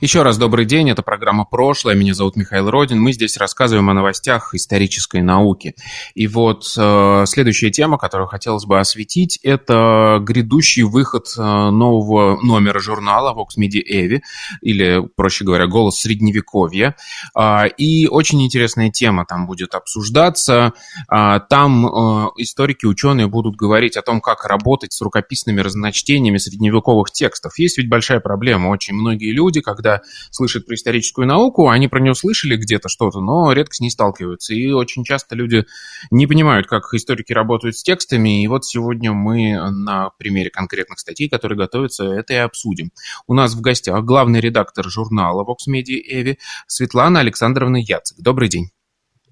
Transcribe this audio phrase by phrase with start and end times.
[0.00, 3.94] еще раз добрый день, это программа «Прошлое», меня зовут Михаил Родин, мы здесь рассказываем о
[3.94, 5.74] новостях исторической науки.
[6.14, 12.78] И вот э, следующая тема, которую хотелось бы осветить, это грядущий выход э, нового номера
[12.78, 14.20] журнала Vox Media Evi,
[14.62, 16.96] или, проще говоря, «Голос Средневековья».
[17.38, 20.72] Э, и очень интересная тема там будет обсуждаться.
[21.12, 27.10] Э, там э, историки, ученые будут говорить о том, как работать с рукописными разночтениями средневековых
[27.10, 27.58] текстов.
[27.58, 32.00] Есть ведь большая проблема, очень многие люди, когда когда слышат про историческую науку, они про
[32.00, 34.54] нее слышали где-то что-то, но редко с ней сталкиваются.
[34.54, 35.66] И очень часто люди
[36.10, 38.42] не понимают, как историки работают с текстами.
[38.42, 42.90] И вот сегодня мы на примере конкретных статей, которые готовятся, это и обсудим.
[43.26, 48.18] У нас в гостях главный редактор журнала Vox Media Эви Светлана Александровна Яцек.
[48.18, 48.70] Добрый день.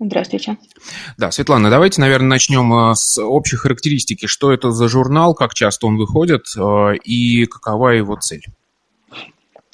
[0.01, 0.57] Здравствуйте.
[1.17, 4.27] Да, Светлана, давайте, наверное, начнем э, с общей характеристики.
[4.27, 8.45] Что это за журнал, как часто он выходит э, и какова его цель?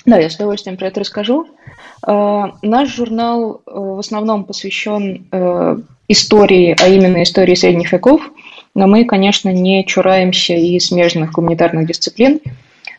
[0.07, 1.47] Да, я с удовольствием про это расскажу.
[2.07, 5.77] Э, наш журнал э, в основном посвящен э,
[6.09, 8.21] истории, а именно истории средних веков,
[8.75, 12.41] но мы, конечно, не чураемся и смежных гуманитарных дисциплин,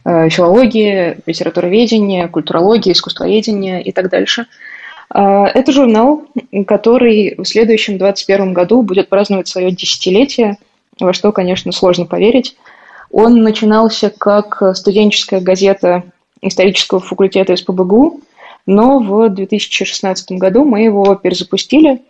[0.06, 4.45] филологии, литературоведения, культурологии, искусствоведения и так дальше.
[5.09, 6.25] Это журнал,
[6.67, 10.58] который в следующем 2021 году будет праздновать свое десятилетие,
[11.00, 12.56] во что, конечно, сложно поверить.
[13.12, 16.03] Он начинался как студенческая газета
[16.48, 18.22] исторического факультета СПБГУ,
[18.66, 22.02] но в 2016 году мы его перезапустили,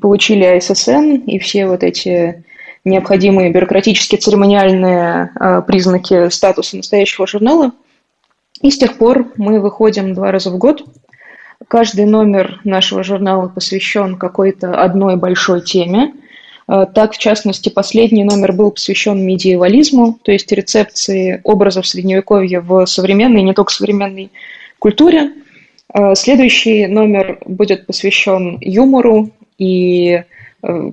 [0.00, 2.44] получили АССН и все вот эти
[2.84, 7.72] необходимые бюрократические церемониальные э, признаки статуса настоящего журнала.
[8.62, 10.84] И с тех пор мы выходим два раза в год.
[11.66, 16.14] Каждый номер нашего журнала посвящен какой-то одной большой теме–
[16.68, 23.40] так, в частности, последний номер был посвящен медиевализму, то есть рецепции образов Средневековья в современной,
[23.40, 24.30] не только современной
[24.78, 25.32] культуре.
[25.94, 30.22] Э, следующий номер будет посвящен юмору и
[30.62, 30.90] э,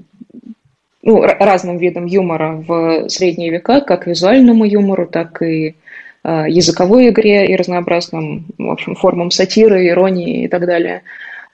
[1.04, 5.76] ну, разным видам юмора в средние века, как визуальному юмору, так и
[6.24, 11.04] языковой игре и разнообразным в общем, формам сатиры, иронии и так далее.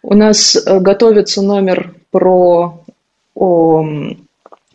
[0.01, 2.80] У нас готовится номер про
[3.35, 3.85] о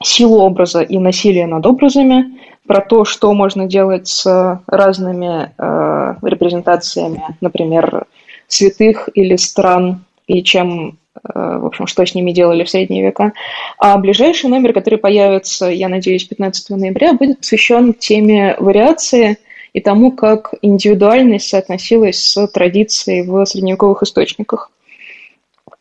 [0.02, 7.22] силу образа и насилие над образами, про то, что можно делать с разными э, репрезентациями,
[7.40, 8.06] например,
[8.48, 13.32] святых или стран, и чем, э, в общем, что с ними делали в средние века.
[13.78, 19.38] А ближайший номер, который появится, я надеюсь, 15 ноября, будет посвящен теме вариации
[19.72, 24.70] и тому, как индивидуальность соотносилась с традицией в средневековых источниках.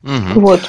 [0.03, 0.39] Угу.
[0.39, 0.61] Вот.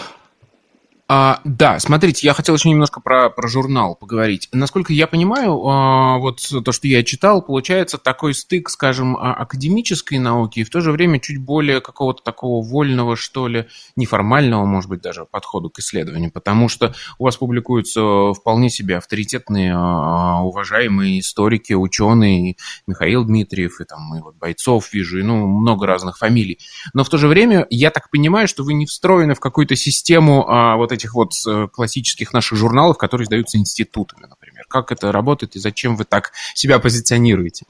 [1.08, 4.48] А, да, смотрите, я хотел еще немножко про, про журнал поговорить.
[4.50, 10.18] Насколько я понимаю, а, вот то, что я читал, получается такой стык, скажем, а, академической
[10.18, 14.90] науки и в то же время чуть более какого-то такого вольного, что ли, неформального, может
[14.90, 21.20] быть, даже подходу к исследованию, потому что у вас публикуются вполне себе авторитетные, а, уважаемые
[21.20, 22.56] историки, ученые,
[22.88, 26.58] Михаил Дмитриев, и там, и вот Бойцов вижу, и ну, много разных фамилий.
[26.94, 30.44] Но в то же время я так понимаю, что вы не встроены в какую-то систему
[30.48, 34.64] а, вот этих вот э, классических наших журналов, которые издаются институтами, например?
[34.68, 37.64] Как это работает и зачем вы так себя позиционируете?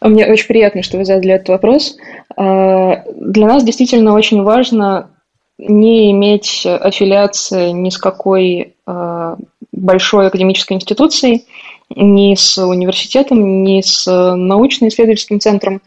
[0.00, 1.96] Мне очень приятно, что вы задали этот вопрос.
[2.36, 5.10] А, для нас действительно очень важно
[5.58, 9.36] не иметь аффилиации ни с какой а,
[9.72, 11.46] большой академической институцией,
[11.90, 15.82] ни с университетом, ни с научно-исследовательским центром.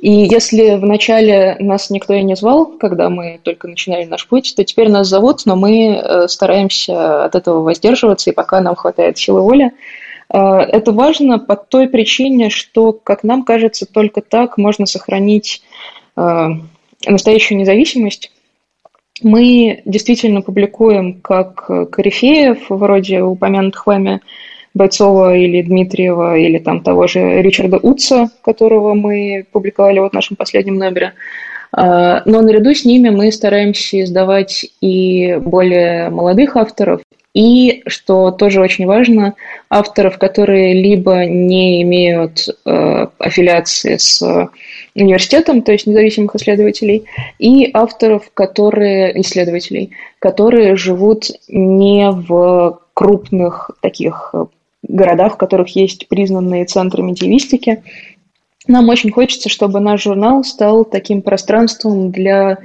[0.00, 4.64] И если вначале нас никто и не звал, когда мы только начинали наш путь, то
[4.64, 9.42] теперь нас зовут, но мы э, стараемся от этого воздерживаться, и пока нам хватает силы
[9.42, 9.72] воли.
[10.32, 15.62] Э, это важно по той причине, что, как нам кажется, только так можно сохранить
[16.16, 16.48] э,
[17.06, 18.32] настоящую независимость.
[19.22, 24.22] Мы действительно публикуем как корифеев, вроде упомянутых вами,
[24.74, 30.36] Бойцова или Дмитриева, или там того же Ричарда Утса, которого мы публиковали вот в нашем
[30.36, 31.14] последнем номере.
[31.72, 37.00] А, но наряду с ними мы стараемся издавать и более молодых авторов,
[37.32, 39.34] и, что тоже очень важно,
[39.68, 44.50] авторов, которые либо не имеют э, аффилиации с
[44.96, 47.04] университетом, то есть независимых исследователей,
[47.38, 54.34] и авторов, которые, исследователей, которые живут не в крупных таких
[54.94, 57.82] городах, в которых есть признанные центры медиевистики.
[58.66, 62.56] Нам очень хочется, чтобы наш журнал стал таким пространством для э,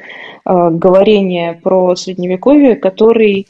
[0.69, 3.47] говорения про средневековье, который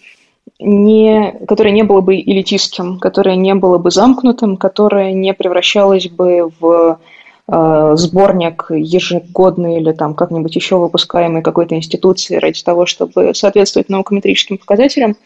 [0.59, 6.51] не, которое не было бы элитистским, которое не было бы замкнутым, которое не превращалось бы
[6.59, 6.99] в
[7.47, 14.57] э, сборник ежегодный или там как-нибудь еще выпускаемый какой-то институции ради того, чтобы соответствовать наукометрическим
[14.57, 15.17] показателям.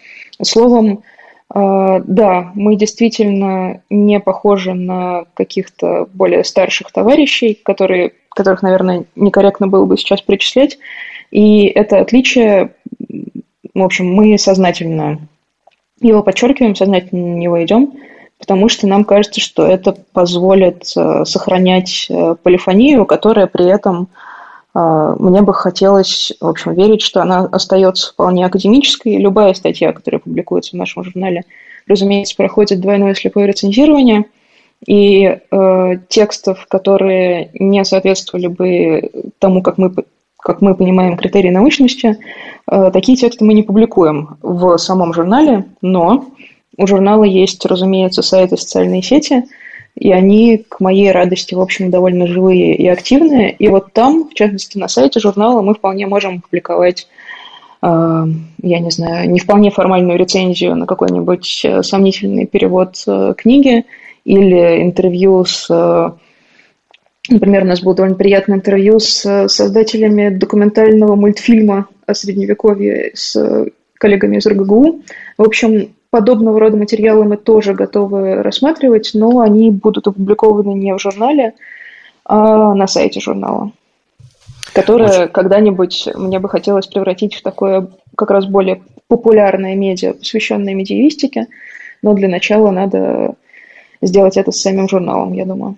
[0.42, 1.04] Словом,
[1.52, 9.86] да, мы действительно не похожи на каких-то более старших товарищей, которые, которых, наверное, некорректно было
[9.86, 10.78] бы сейчас причислять.
[11.32, 12.72] И это отличие
[13.74, 15.20] в общем, мы сознательно
[16.02, 17.94] его подчеркиваем, сознательно на него идем,
[18.38, 24.10] потому что нам кажется, что это позволит э, сохранять э, полифонию, которая при этом
[24.74, 29.18] мне бы хотелось, в общем, верить, что она остается вполне академической.
[29.18, 31.44] Любая статья, которая публикуется в нашем журнале,
[31.88, 34.26] разумеется, проходит двойное слепое рецензирование,
[34.86, 39.94] и э, текстов, которые не соответствовали бы тому, как мы
[40.42, 42.18] как мы понимаем критерии научности,
[42.72, 46.28] э, такие тексты мы не публикуем в самом журнале, но
[46.78, 49.44] у журнала есть, разумеется, сайты социальные сети,
[49.96, 53.52] и они, к моей радости, в общем, довольно живые и активные.
[53.52, 57.08] И вот там, в частности, на сайте журнала мы вполне можем публиковать
[57.82, 62.96] э, я не знаю, не вполне формальную рецензию на какой-нибудь э, сомнительный перевод
[63.38, 63.86] книги
[64.24, 65.70] или интервью с
[67.30, 73.68] Например, у нас было довольно приятное интервью с э, создателями документального мультфильма о Средневековье с
[73.94, 75.04] коллегами из РГГУ.
[75.38, 81.00] В общем, подобного рода материалы мы тоже готовы рассматривать, но они будут опубликованы не в
[81.00, 81.54] журнале,
[82.26, 83.72] а на сайте журнала,
[84.74, 85.32] которое Очень...
[85.32, 91.48] когда-нибудь мне бы хотелось превратить в такое как раз более популярное медиа, посвященное медиевистике,
[92.02, 93.36] но для начала надо
[94.02, 95.78] сделать это с самим журналом, я думаю.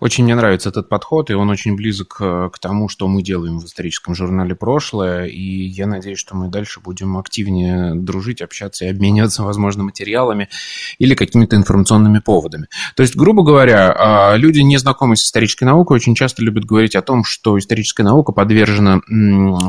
[0.00, 3.58] Очень мне нравится этот подход, и он очень близок э, к тому, что мы делаем
[3.58, 8.88] в историческом журнале «Прошлое», и я надеюсь, что мы дальше будем активнее дружить, общаться и
[8.88, 10.48] обмениваться, возможно, материалами
[10.98, 12.66] или какими-то информационными поводами.
[12.96, 16.96] То есть, грубо говоря, а, люди, не знакомые с исторической наукой, очень часто любят говорить
[16.96, 19.00] о том, что историческая наука подвержена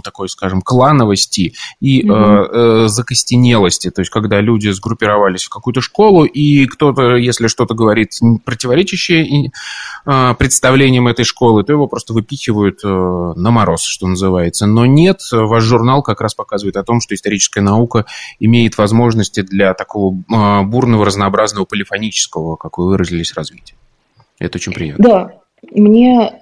[0.03, 2.87] такой, скажем, клановости и mm-hmm.
[2.87, 8.11] закостенелости, то есть, когда люди сгруппировались в какую-то школу, и кто-то, если что-то говорит
[8.45, 9.51] противоречащее
[10.03, 14.65] представлением этой школы, то его просто выпихивают э, на мороз, что называется.
[14.65, 18.05] Но нет, ваш журнал как раз показывает о том, что историческая наука
[18.39, 23.75] имеет возможности для такого а, бурного, разнообразного, полифонического, как вы выразились, развития.
[24.39, 25.03] Это очень приятно.
[25.03, 25.31] Да,
[25.71, 26.41] мне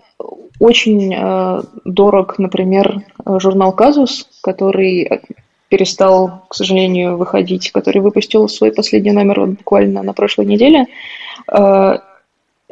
[0.59, 5.21] очень э, дорог, например, журнал «Казус», который
[5.69, 10.87] перестал, к сожалению, выходить, который выпустил свой последний номер буквально на прошлой неделе.
[11.47, 11.99] Э,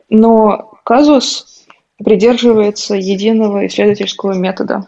[0.09, 1.65] но казус
[2.03, 4.88] придерживается единого исследовательского метода.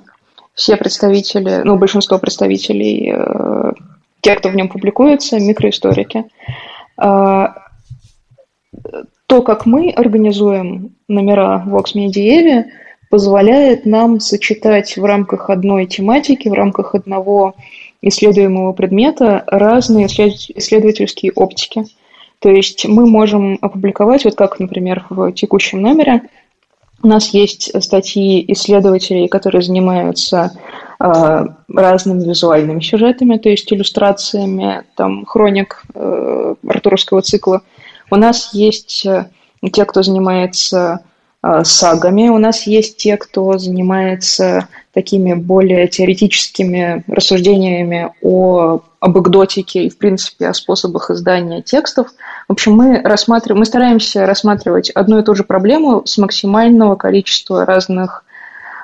[0.53, 3.71] Все представители, ну, большинство представителей, э,
[4.21, 6.25] те, кто в нем публикуется, микроисторики.
[7.01, 7.47] Э,
[9.27, 12.65] то, как мы организуем номера в Vox
[13.09, 17.55] позволяет нам сочетать в рамках одной тематики, в рамках одного
[18.01, 21.85] исследуемого предмета разные исследовательские оптики–
[22.41, 26.23] то есть мы можем опубликовать, вот как, например, в текущем номере,
[27.03, 30.51] у нас есть статьи исследователей, которые занимаются
[30.99, 37.61] э, разными визуальными сюжетами, то есть иллюстрациями, там, хроник э, артуровского цикла.
[38.09, 39.29] У нас есть э,
[39.71, 41.01] те, кто занимается
[41.43, 49.85] э, сагами, у нас есть те, кто занимается такими более теоретическими рассуждениями о, об экдотике
[49.85, 52.09] и, в принципе, о способах издания текстов.
[52.47, 57.65] В общем, мы, рассматриваем, мы стараемся рассматривать одну и ту же проблему с максимального количества
[57.65, 58.23] разных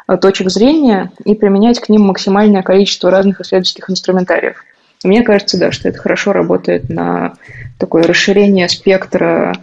[0.07, 4.65] э, точек зрения и применять к ним максимальное количество разных исследовательских инструментариев.
[5.03, 7.36] И мне кажется, да, что это хорошо работает на
[7.77, 9.55] такое расширение спектра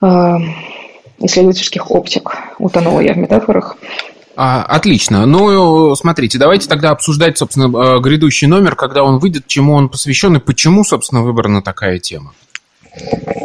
[0.00, 0.36] э,
[1.18, 2.32] исследовательских оптик.
[2.58, 3.76] Утонула я в метафорах.
[4.40, 5.26] А, отлично.
[5.26, 10.36] Ну, смотрите, давайте тогда обсуждать, собственно, э, грядущий номер, когда он выйдет, чему он посвящен
[10.36, 12.34] и почему, собственно, выбрана такая тема.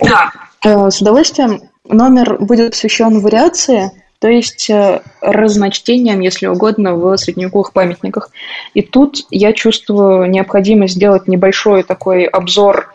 [0.03, 0.29] Да,
[0.63, 1.61] э, с удовольствием.
[1.89, 8.29] Номер будет посвящен вариации, то есть э, разночтениям, если угодно, в средневековых памятниках.
[8.75, 12.93] И тут я чувствую необходимость сделать небольшой такой обзор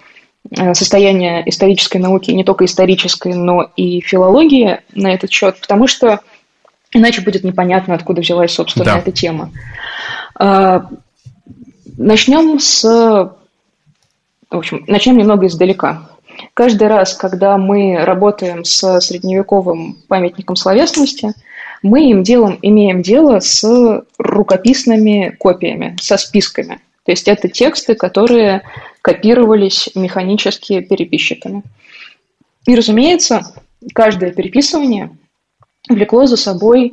[0.72, 6.20] состояния исторической науки, не только исторической, но и филологии на этот счет, потому что
[6.92, 8.98] Иначе будет непонятно, откуда взялась, собственно, да.
[8.98, 9.50] эта тема.
[10.34, 10.88] А,
[11.96, 12.82] начнем с...
[12.82, 16.08] В общем, начнем немного издалека.
[16.54, 21.34] каждый раз, когда мы работаем с средневековым памятником словесности,
[21.82, 26.80] мы им делом, имеем дело с рукописными копиями, со списками.
[27.04, 28.62] То есть это тексты, которые
[29.02, 31.62] копировались механически переписчиками.
[32.66, 33.54] И, разумеется,
[33.94, 35.10] каждое переписывание
[35.88, 36.92] влекло за собой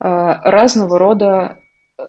[0.00, 1.58] разного рода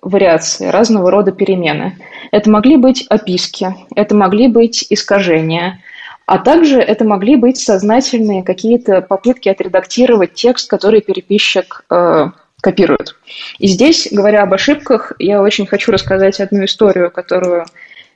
[0.02, 1.98] вариации, разного рода перемены.
[2.32, 5.82] Это могли быть описки, это могли быть искажения,
[6.26, 12.30] а также это могли быть сознательные какие-то попытки отредактировать текст, который переписчик э,
[12.62, 13.16] копирует.
[13.60, 17.66] И здесь, говоря об ошибках, я очень хочу рассказать одну историю, которую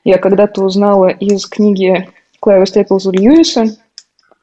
[0.02, 2.08] я когда-то узнала из книги
[2.40, 3.76] Клайва Стейплза Льюиса,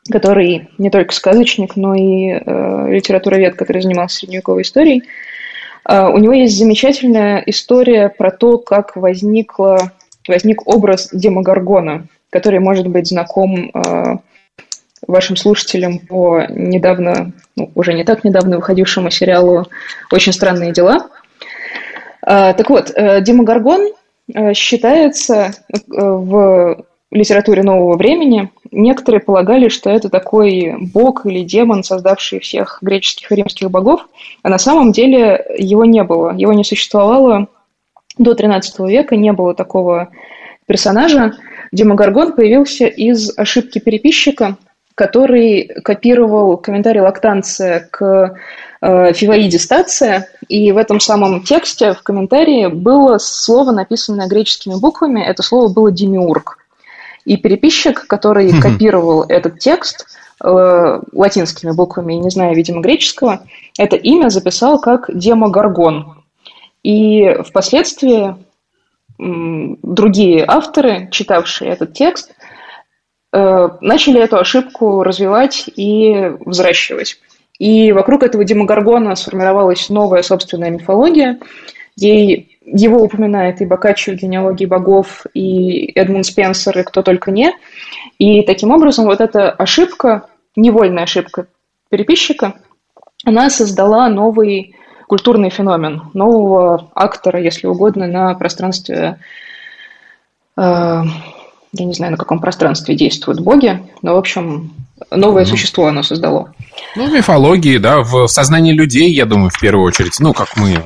[0.10, 5.04] который не только сказочник, но и э, литературовед, который занимался средневековой историей.
[5.88, 9.92] Э, у него есть замечательная история про то, как возникла,
[10.28, 14.18] возник образ Демогоргона, который может быть знаком э,
[15.08, 19.68] вашим слушателям по недавно, ну, уже не так недавно выходившему сериалу
[20.12, 21.08] «Очень странные дела».
[22.26, 23.90] Э, так вот, э, Демогоргон
[24.34, 31.84] э, считается э, в литературе нового времени некоторые полагали, что это такой бог или демон,
[31.84, 34.08] создавший всех греческих и римских богов,
[34.44, 36.32] а на самом деле его не было.
[36.36, 37.48] Его не существовало
[38.18, 40.10] до XIII века, не было такого
[40.66, 41.34] персонажа.
[41.72, 44.58] Демогоргон появился из ошибки переписчика,
[44.96, 48.38] который копировал комментарий Лактанция к
[48.82, 55.22] э, Фиваиде Стация, и в этом самом тексте, в комментарии, было слово, написанное греческими буквами,
[55.22, 56.58] это слово было «демиург».
[57.28, 58.62] И переписчик, который mm-hmm.
[58.62, 60.08] копировал этот текст
[60.42, 63.44] э, латинскими буквами, не знаю, видимо, греческого,
[63.78, 66.24] это имя записал как демогоргон.
[66.84, 68.34] И впоследствии
[69.18, 72.34] другие авторы, читавшие этот текст,
[73.34, 77.20] э, начали эту ошибку развивать и взращивать.
[77.60, 81.40] И вокруг этого демогоргона сформировалась новая собственная мифология.
[81.98, 87.54] Ей его упоминает и Бокаччо в «Генеалогии богов», и Эдмунд Спенсер, и кто только не.
[88.20, 91.48] И таким образом вот эта ошибка, невольная ошибка
[91.90, 92.56] переписчика,
[93.24, 94.76] она создала новый
[95.08, 99.20] культурный феномен, нового актора, если угодно, на пространстве,
[100.58, 104.72] э, я не знаю, на каком пространстве действуют боги, но, в общем,
[105.12, 106.54] новое ну, существо оно создало.
[106.96, 110.84] Ну, в мифологии, да, в сознании людей, я думаю, в первую очередь, ну, как мы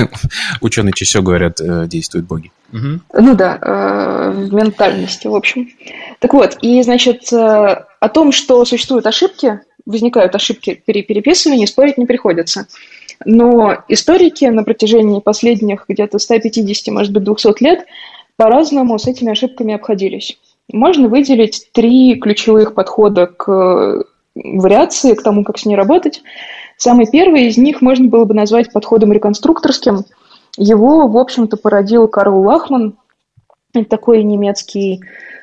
[0.60, 2.50] ученые чаще говорят, э, действуют боги.
[2.72, 3.00] Угу.
[3.14, 5.68] Ну да, э, в ментальности, в общем.
[6.18, 11.98] Так вот, и, значит, э, о том, что существуют ошибки, возникают ошибки при переписывании, спорить
[11.98, 12.66] не приходится.
[13.24, 17.86] Но историки на протяжении последних где-то 150, может быть, 200 лет
[18.36, 20.38] по-разному с этими ошибками обходились.
[20.72, 26.22] Можно выделить три ключевых подхода к вариации, к тому, как с ней работать.
[26.76, 30.04] Самый первый из них можно было бы назвать подходом реконструкторским.
[30.56, 32.96] Его, в общем-то, породил Карл Лахман,
[33.88, 35.02] такой немецкий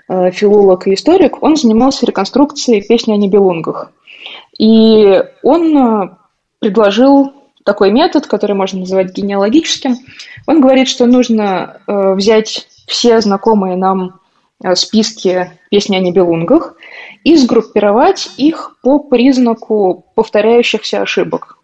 [0.10, 1.42] э, филолог и историк.
[1.42, 3.92] Он занимался реконструкцией песни о Нибелунгах.
[4.58, 6.10] И он э,
[6.60, 9.98] предложил такой метод, который можно называть генеалогическим.
[10.46, 14.12] Он говорит, что нужно э, взять все знакомые нам э,
[14.76, 16.76] списки песни о Нибелунгах
[17.24, 21.58] и сгруппировать их по признаку повторяющихся ошибок.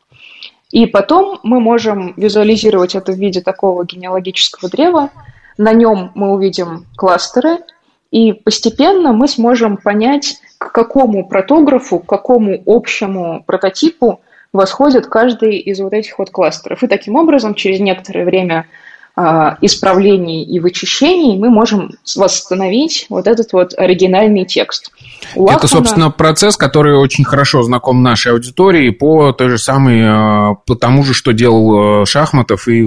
[0.71, 5.11] И потом мы можем визуализировать это в виде такого генеалогического древа.
[5.57, 7.59] На нем мы увидим кластеры,
[8.09, 14.21] и постепенно мы сможем понять, к какому протографу, к какому общему прототипу
[14.51, 16.83] восходит каждый из вот этих вот кластеров.
[16.83, 18.67] И таким образом, через некоторое время
[19.15, 24.91] исправлений и вычищений мы можем восстановить вот этот вот оригинальный текст.
[25.35, 25.57] Лахмана...
[25.57, 30.75] Это, собственно, процесс, который очень хорошо знаком нашей аудитории по той же самой, а, по
[30.75, 32.85] тому же, что делал а, Шахматов и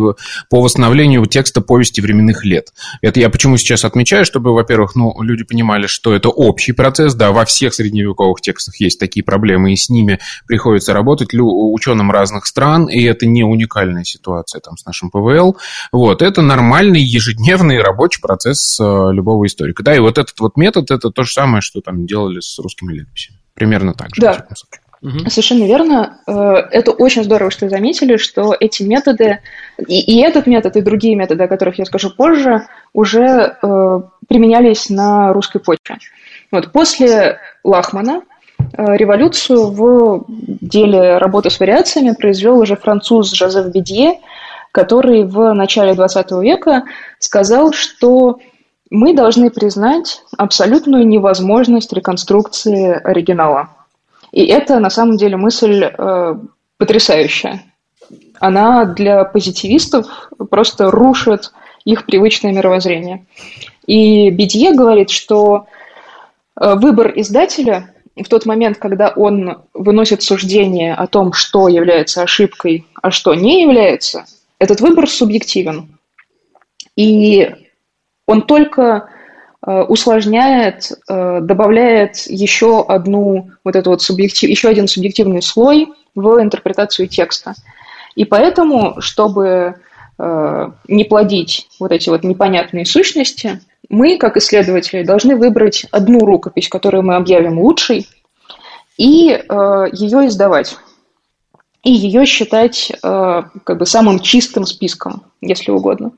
[0.50, 2.73] по восстановлению текста повести временных лет.
[3.02, 7.33] Это я почему сейчас отмечаю, чтобы, во-первых, ну, люди понимали, что это общий процесс, да,
[7.33, 12.87] во всех средневековых текстах есть такие проблемы, и с ними приходится работать ученым разных стран,
[12.87, 15.56] и это не уникальная ситуация там с нашим ПВЛ.
[15.92, 16.16] Вот.
[16.17, 19.83] Вот, это нормальный ежедневный рабочий процесс э, любого историка.
[19.83, 22.95] Да, и вот этот вот метод, это то же самое, что там делали с русскими
[22.95, 23.37] летописями.
[23.53, 24.23] Примерно так же.
[24.23, 24.47] Да.
[25.03, 25.29] Угу.
[25.29, 26.21] Совершенно верно.
[26.27, 29.41] Э, это очень здорово, что вы заметили, что эти методы,
[29.87, 34.89] и, и этот метод, и другие методы, о которых я скажу позже, уже э, применялись
[34.89, 35.99] на русской почве.
[36.51, 38.23] Вот после Лахмана
[38.59, 44.15] э, революцию в деле работы с вариациями произвел уже француз Жозеф Бедье,
[44.76, 46.85] который в начале XX века
[47.18, 48.40] сказал, что
[48.90, 53.71] мы должны признать абсолютную невозможность реконструкции оригинала.
[54.33, 56.35] И это на самом деле мысль э,
[56.76, 57.62] потрясающая.
[58.38, 61.52] Она для позитивистов просто рушит
[61.87, 63.25] их привычное мировоззрение.
[63.87, 65.68] И Бедье говорит, что
[66.61, 72.85] э, выбор издателя в тот момент, когда он выносит суждение о том, что является ошибкой,
[73.00, 74.26] а что не является,
[74.59, 75.99] этот выбор субъективен.
[76.97, 77.51] И
[78.27, 79.11] он только
[79.67, 86.41] э, усложняет, э, добавляет еще одну вот эту вот субъектив, еще один субъективный слой в
[86.41, 87.55] интерпретацию текста.
[88.15, 89.77] И поэтому, чтобы
[90.19, 93.61] э, не плодить вот эти вот непонятные сущности,
[93.91, 98.09] мы, как исследователи, должны выбрать одну рукопись, которую мы объявим лучшей,
[98.97, 99.27] и
[99.93, 100.77] ее издавать.
[101.87, 106.11] И ее считать э, как бы самым чистым списком, если угодно.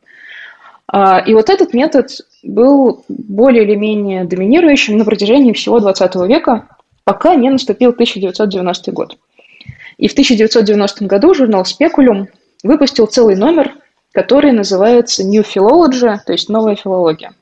[0.90, 2.08] Э, и вот этот метод
[2.42, 6.68] был более или менее доминирующим на протяжении всего 20 века,
[7.04, 9.18] пока не наступил 1990 год.
[9.98, 12.28] И в 1990 году журнал «Спекулюм»
[12.62, 13.74] выпустил целый номер,
[14.12, 17.34] который называется New Philology, то есть «Новая филология».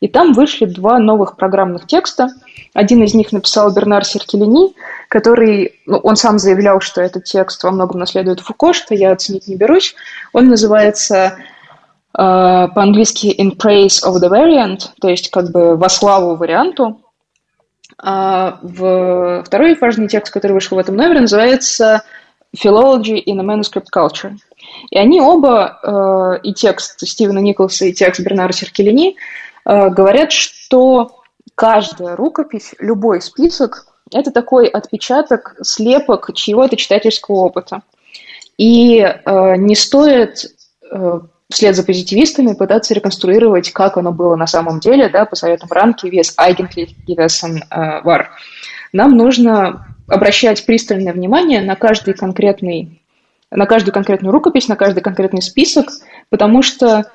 [0.00, 2.28] И там вышли два новых программных текста.
[2.72, 4.74] Один из них написал Бернар Серкелини,
[5.08, 9.46] который, ну, он сам заявлял, что этот текст во многом наследует Фуко, что я оценить
[9.46, 9.94] не берусь.
[10.32, 11.32] Он называется э,
[12.12, 17.00] по-английски «In praise of the variant», то есть как бы во славу варианту.
[17.98, 19.44] А в...
[19.46, 22.02] Второй важный текст, который вышел в этом номере, называется
[22.56, 24.32] «Philology in a Manuscript Culture».
[24.90, 29.16] И они оба, э, и текст Стивена Николса, и текст Бернара Серкелини,
[29.64, 31.22] Э, говорят, что
[31.54, 37.82] каждая рукопись, любой список– это такой отпечаток, слепок чьего-то читательского опыта.
[38.56, 40.44] И э, не стоит
[40.90, 41.20] э,
[41.50, 46.06] вслед за позитивистами пытаться реконструировать, как оно было на самом деле, да, по советам Ранки,
[46.06, 48.26] вес eigentlich gewesen äh, war.
[48.92, 53.02] Нам нужно обращать пристальное внимание на каждый конкретный,
[53.50, 55.88] на каждую конкретную рукопись, на каждый конкретный список,
[56.28, 57.10] потому что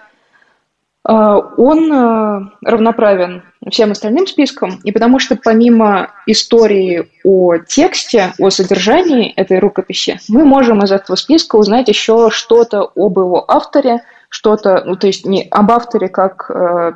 [1.12, 3.42] он а, равноправен
[3.72, 10.46] всем остальным спискам, и потому что помимо истории о тексте, о содержании этой рукописи, мы
[10.46, 15.48] можем из этого списка узнать еще что-то об его авторе, что-то, ну то есть не
[15.50, 16.94] об авторе как э,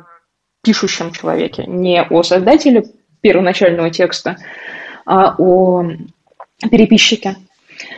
[0.62, 2.84] пишущем человеке, не о создателе
[3.20, 4.36] первоначального текста,
[5.06, 5.84] а о
[6.70, 7.36] переписчике.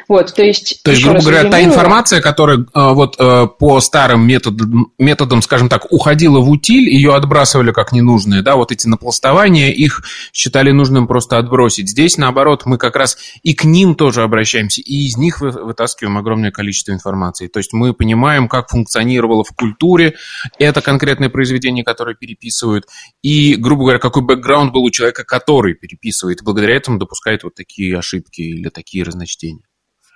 [0.08, 4.26] Вот, то есть, то есть грубо говоря, та информация, которая э, вот э, по старым
[4.26, 9.70] методам, методам, скажем так, уходила в утиль, ее отбрасывали как ненужные, да, вот эти напластования,
[9.70, 11.90] их считали нужным просто отбросить.
[11.90, 16.52] Здесь, наоборот, мы как раз и к ним тоже обращаемся, и из них вытаскиваем огромное
[16.52, 17.48] количество информации.
[17.48, 20.14] То есть мы понимаем, как функционировало в культуре
[20.58, 22.86] это конкретное произведение, которое переписывают,
[23.22, 27.54] и, грубо говоря, какой бэкграунд был у человека, который переписывает, и благодаря этому допускает вот
[27.54, 29.62] такие ошибки или такие разночтения.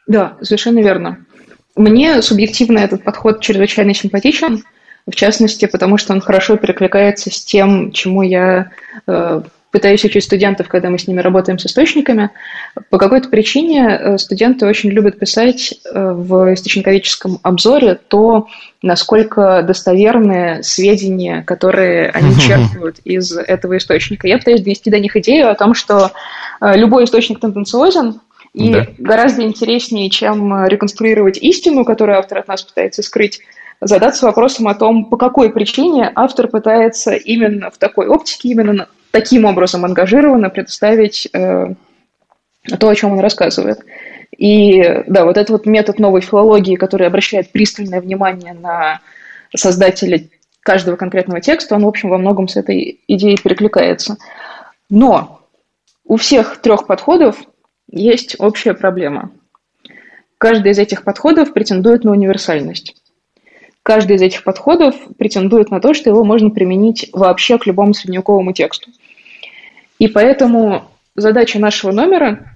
[0.06, 1.24] Да, совершенно верно.
[1.76, 4.64] Мне субъективно этот подход чрезвычайно симпатичен,
[5.06, 8.70] в частности, потому что он хорошо перекликается с тем, чему я
[9.06, 12.30] э, пытаюсь учить студентов, когда мы с ними работаем с источниками.
[12.90, 18.48] По какой-то причине э, студенты очень любят писать э, в источниковическом обзоре то,
[18.82, 24.26] насколько достоверны сведения, которые они черпают из этого источника.
[24.26, 26.10] Я пытаюсь донести до них идею о том, что
[26.60, 28.20] э, любой источник тенденциозен,
[28.52, 28.86] и да.
[28.98, 33.40] гораздо интереснее, чем э, реконструировать истину, которую автор от нас пытается скрыть,
[33.80, 39.44] задаться вопросом о том, по какой причине автор пытается именно в такой оптике, именно таким
[39.44, 41.74] образом ангажированно представить э,
[42.78, 43.80] то, о чем он рассказывает.
[44.36, 49.00] И да, вот этот вот метод новой филологии, который обращает пристальное внимание на
[49.54, 50.28] создателя
[50.60, 54.18] каждого конкретного текста, он, в общем, во многом с этой идеей перекликается.
[54.88, 55.40] Но
[56.04, 57.36] у всех трех подходов
[57.90, 59.30] есть общая проблема.
[60.38, 62.96] Каждый из этих подходов претендует на универсальность.
[63.82, 68.52] Каждый из этих подходов претендует на то, что его можно применить вообще к любому средневековому
[68.52, 68.90] тексту.
[69.98, 72.54] И поэтому задача нашего номера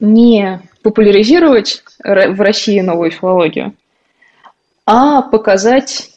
[0.00, 3.74] не популяризировать в России новую филологию,
[4.84, 6.10] а показать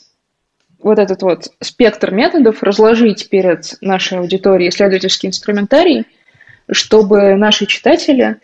[0.82, 6.06] вот этот вот спектр методов, разложить перед нашей аудиторией исследовательский инструментарий–
[6.72, 8.38] чтобы наши читатели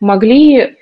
[0.00, 0.76] могли,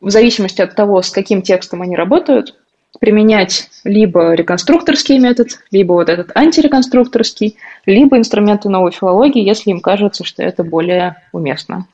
[0.00, 2.54] в зависимости от того, с каким текстом они работают,
[3.00, 10.24] применять либо реконструкторский метод, либо вот этот антиреконструкторский, либо инструменты новой филологии, если им кажется,
[10.24, 11.86] что это более уместно.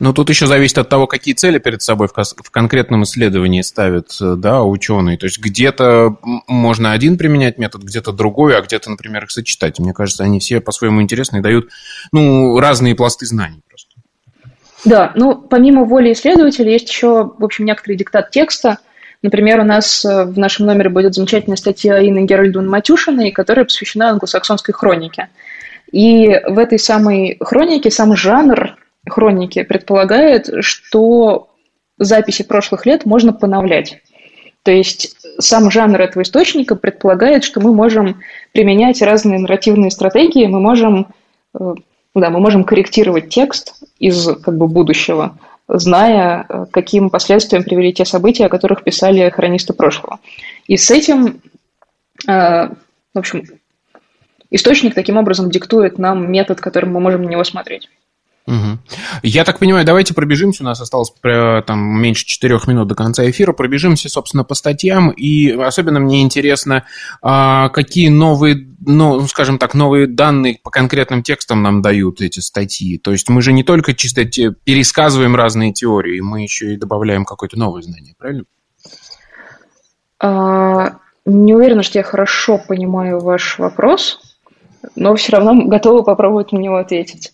[0.00, 4.64] Но тут еще зависит от того, какие цели перед собой в, конкретном исследовании ставят да,
[4.64, 5.18] ученые.
[5.18, 6.16] То есть где-то
[6.48, 9.78] можно один применять метод, где-то другой, а где-то, например, их сочетать.
[9.78, 11.68] Мне кажется, они все по-своему интересны и дают
[12.12, 13.60] ну, разные пласты знаний.
[14.84, 18.78] Да, ну, помимо воли исследователя, есть еще, в общем, некоторый диктат текста.
[19.22, 24.10] Например, у нас э, в нашем номере будет замечательная статья Инны Геральдун Матюшиной, которая посвящена
[24.10, 25.28] англосаксонской хронике.
[25.92, 31.50] И в этой самой хронике сам жанр хроники предполагает, что
[31.98, 34.00] записи прошлых лет можно поновлять.
[34.62, 38.20] То есть сам жанр этого источника предполагает, что мы можем
[38.52, 41.08] применять разные нарративные стратегии, мы можем,
[41.58, 41.74] э,
[42.14, 48.04] да, мы можем корректировать текст из как бы, будущего, зная, э, каким последствиям привели те
[48.04, 50.18] события, о которых писали хронисты прошлого.
[50.66, 51.40] И с этим,
[52.26, 52.68] э,
[53.14, 53.44] в общем,
[54.50, 57.88] источник таким образом диктует нам метод, которым мы можем на него смотреть.
[59.22, 63.52] Я так понимаю, давайте пробежимся, у нас осталось там меньше четырех минут до конца эфира,
[63.52, 66.84] пробежимся, собственно, по статьям, и особенно мне интересно,
[67.22, 72.98] а, какие новые, ну, скажем так, новые данные по конкретным текстам нам дают эти статьи.
[72.98, 77.58] То есть мы же не только чисто пересказываем разные теории, мы еще и добавляем какое-то
[77.58, 78.44] новое знание, правильно?
[80.18, 84.20] А, не уверена, что я хорошо понимаю ваш вопрос,
[84.96, 87.32] но все равно готова попробовать на него ответить.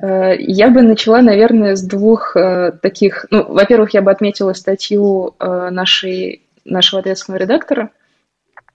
[0.00, 3.26] Э, я бы начала, наверное, с двух э, таких...
[3.30, 7.90] Ну, во-первых, я бы отметила статью э, нашей, нашего ответственного редактора.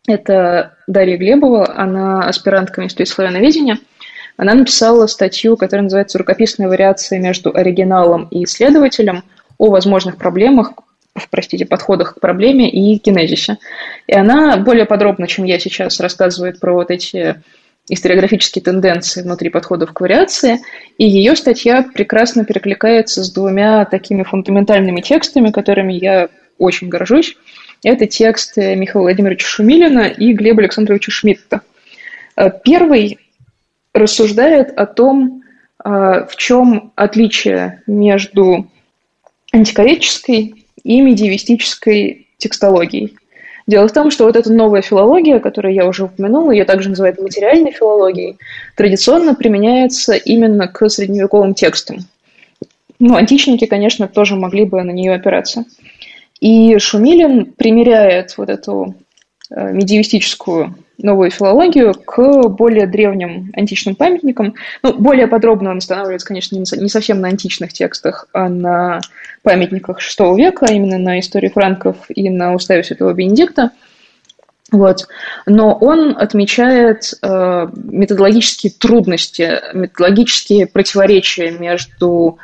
[0.08, 3.78] Это Дарья Глебова, она аспирантка Института славяноведения.
[4.36, 9.24] Она написала статью, которая называется «Рукописная вариация между оригиналом и исследователем
[9.60, 10.74] о возможных проблемах,
[11.30, 13.60] простите, подходах к проблеме и кинезисе».
[14.08, 17.36] И она более подробно, чем я сейчас, рассказывает про вот эти
[17.90, 20.60] историографические тенденции внутри подходов к вариации,
[20.98, 27.36] и ее статья прекрасно перекликается с двумя такими фундаментальными текстами, которыми я очень горжусь.
[27.84, 31.62] Это тексты Михаила Владимировича Шумилина и Глеба Александровича Шмидта.
[32.36, 33.18] Э, первый
[33.94, 35.44] рассуждает о том,
[35.84, 38.70] э, в чем отличие между
[39.52, 43.18] антикореческой и медиевистической текстологией.
[43.72, 47.22] Дело в том, что вот эта новая филология, которую я уже упомянула, ее также называют
[47.22, 48.38] материальной филологией,
[48.76, 52.00] традиционно применяется именно к средневековым текстам.
[53.00, 55.64] Ну, античники, конечно, тоже могли бы на нее опираться.
[56.42, 58.96] И Шумилин примеряет вот эту
[59.50, 64.56] э, медиевистическую новую филологию к более древним античным памятникам.
[64.84, 69.02] Ну, более подробно он останавливается, конечно, не совсем на античных текстах, а на
[69.44, 73.72] памятниках VI века, а именно на истории франков и на уставе Святого Бенедикта.
[74.72, 75.08] Вот.
[75.46, 82.38] Но он отмечает э, методологические трудности, методологические противоречия между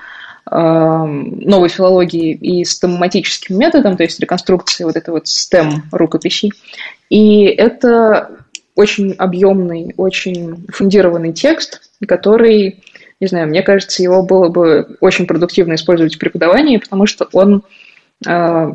[0.49, 6.51] э, новой филологией и стематическим методом, то есть реконструкцией вот этой вот STEM рукописей.
[7.09, 8.31] И это
[8.77, 12.83] очень объемный, очень фундированный текст, который,
[13.19, 17.63] не знаю, мне кажется, его было бы очень продуктивно использовать в преподавании, потому что он
[18.25, 18.71] э,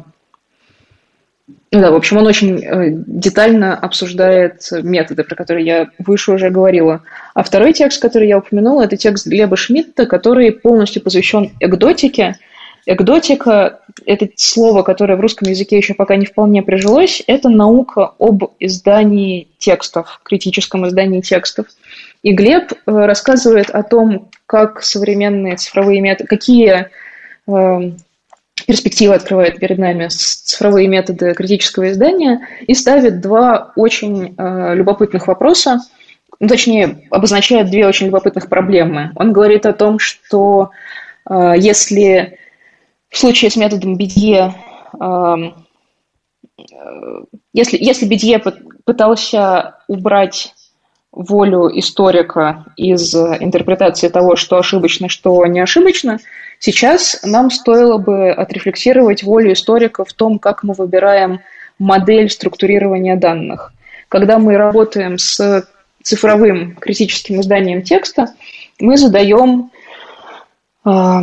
[1.75, 6.51] ну да, в общем, он очень э, детально обсуждает методы, про которые я выше уже
[6.51, 7.03] говорила.
[7.33, 12.37] А второй текст, который я упомянула, это текст Глеба Шмидта, который полностью посвящен экдотике,
[12.85, 17.23] Экдотика– это слово, которое в русском языке еще пока не вполне прижилось.
[17.27, 21.67] Это наука об издании текстов, критическом издании текстов.
[22.23, 26.89] И Глеб э, рассказывает о том, как современные цифровые методы, какие
[27.47, 27.93] э,
[28.67, 35.81] перспективы открывает перед нами цифровые методы критического издания и ставит два очень э, любопытных вопроса,
[36.41, 39.13] ну, точнее, обозначает две очень любопытных проблемы.
[39.15, 40.71] Он говорит о том, что
[41.31, 42.39] э, если
[43.13, 44.55] в случае с методом Бедье,
[44.99, 45.67] эм,
[46.59, 48.43] э, если, если Бедье
[48.85, 50.55] пытался убрать
[51.13, 56.21] волю историка из интерпретации того, что ошибочно, что не ошибочно,
[56.59, 61.41] сейчас нам стоило бы отрефлексировать волю историка в том, как мы выбираем
[61.79, 63.75] модель структурирования данных.
[64.09, 65.69] Когда мы работаем с
[66.03, 68.33] цифровым критическим изданием текста,
[68.81, 69.71] мы задаем
[70.87, 71.21] э,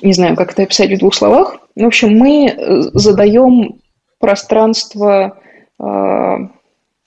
[0.00, 1.58] не знаю, как это описать в двух словах.
[1.76, 3.80] В общем, мы э, задаем
[4.18, 5.38] пространство,
[5.78, 6.36] э,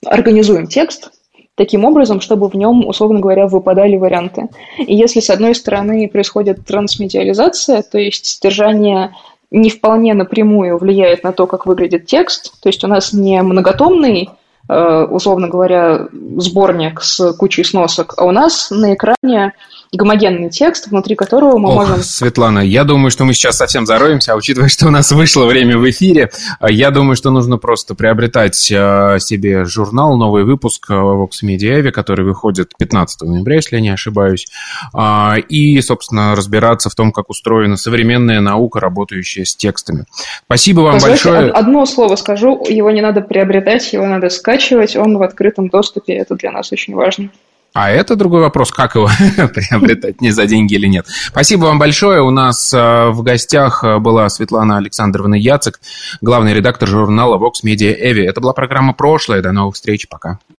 [0.04, 1.10] организуем текст
[1.56, 4.48] таким образом, чтобы в нем, условно говоря, выпадали варианты.
[4.78, 9.14] И если, с одной стороны, происходит трансмедиализация, то есть содержание
[9.50, 14.28] не вполне напрямую влияет на то, как выглядит текст, то есть у нас не многотомный
[14.68, 19.52] условно говоря, сборник с кучей сносок, а у нас на экране
[19.92, 22.02] гомогенный текст, внутри которого мы Ох, можем...
[22.02, 25.78] Светлана, я думаю, что мы сейчас совсем зароемся, а учитывая, что у нас вышло время
[25.78, 31.42] в эфире, я думаю, что нужно просто приобретать э, себе журнал, новый выпуск э, Vox
[31.42, 34.46] Media, который выходит 15 ноября, если я не ошибаюсь,
[34.92, 40.04] а, и, собственно, разбираться в том, как устроена современная наука, работающая с текстами.
[40.44, 41.50] Спасибо вам Позвольте, большое.
[41.52, 46.34] Одно слово скажу, его не надо приобретать, его надо скачивать, он в открытом доступе, это
[46.34, 47.30] для нас очень важно.
[47.74, 49.06] А это другой вопрос, как его
[49.54, 51.06] приобретать, не за деньги или нет.
[51.08, 52.22] Спасибо вам большое.
[52.22, 55.78] У нас э, в гостях э, была Светлана Александровна Яцек,
[56.22, 58.22] главный редактор журнала Vox Media Evi.
[58.22, 59.42] Это была программа «Прошлое».
[59.42, 60.08] До новых встреч.
[60.08, 60.38] Пока.